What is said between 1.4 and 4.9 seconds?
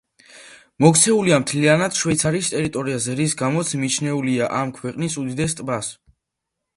მთლიანად შვეიცარიის ტერიტორიაზე, რის გამოც მიჩნეულია ამ